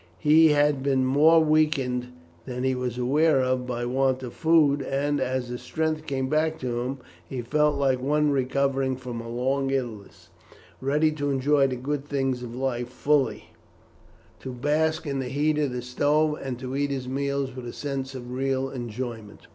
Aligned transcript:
He 0.17 0.47
had 0.47 0.81
been 0.81 1.05
more 1.05 1.43
weakened 1.43 2.07
than 2.47 2.63
he 2.63 2.73
was 2.73 2.97
aware 2.97 3.39
of 3.39 3.67
by 3.67 3.85
want 3.85 4.23
of 4.23 4.33
food, 4.33 4.81
and, 4.81 5.19
as 5.21 5.49
his 5.49 5.61
strength 5.61 6.07
came 6.07 6.27
back 6.27 6.57
to 6.61 6.79
him, 6.81 6.97
he 7.29 7.41
felt 7.43 7.77
like 7.77 8.01
one 8.01 8.31
recovering 8.31 8.95
from 8.95 9.21
a 9.21 9.29
long 9.29 9.69
illness, 9.69 10.29
ready 10.81 11.11
to 11.11 11.29
enjoy 11.29 11.67
the 11.67 11.75
good 11.75 12.03
things 12.03 12.41
of 12.41 12.55
life 12.55 12.89
fully, 12.89 13.51
to 14.39 14.51
bask 14.51 15.05
in 15.05 15.19
the 15.19 15.29
heat 15.29 15.59
of 15.59 15.71
the 15.71 15.83
stove, 15.83 16.39
and 16.41 16.57
to 16.57 16.75
eat 16.75 16.89
his 16.89 17.07
meals 17.07 17.55
with 17.55 17.67
a 17.67 17.71
sense 17.71 18.15
of 18.15 18.31
real 18.31 18.71
enjoyment. 18.71 19.41